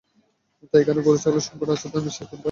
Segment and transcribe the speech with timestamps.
[0.69, 2.39] তাই এখানে গরু-ছাগলের সংকট আছে, এটা আমি বিশ্বাস করতে পারি না।